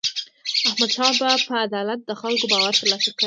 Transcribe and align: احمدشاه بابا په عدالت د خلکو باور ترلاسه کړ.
احمدشاه 0.67 1.13
بابا 1.19 1.37
په 1.47 1.53
عدالت 1.65 1.99
د 2.05 2.11
خلکو 2.21 2.45
باور 2.51 2.73
ترلاسه 2.79 3.09
کړ. 3.13 3.19